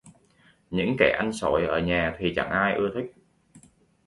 [0.69, 1.81] Những kẻ ăn xổi ở
[2.17, 3.13] thì chẳng ai ưa thích